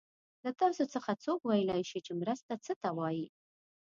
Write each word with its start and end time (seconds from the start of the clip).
له 0.43 0.51
تاسو 0.61 0.83
څخه 0.93 1.11
څوک 1.23 1.39
ویلای 1.43 1.81
شي 1.89 1.99
چې 2.05 2.11
مرسته 2.21 2.53
څه 2.65 2.73
ته 2.81 2.89
وايي؟ 2.97 3.27